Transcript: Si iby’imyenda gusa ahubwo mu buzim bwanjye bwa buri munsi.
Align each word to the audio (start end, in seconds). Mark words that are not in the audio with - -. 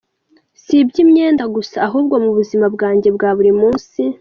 Si 0.61 0.73
iby’imyenda 0.83 1.43
gusa 1.55 1.77
ahubwo 1.87 2.15
mu 2.23 2.29
buzim 2.35 2.61
bwanjye 2.75 3.09
bwa 3.15 3.29
buri 3.37 3.51
munsi. 3.59 4.01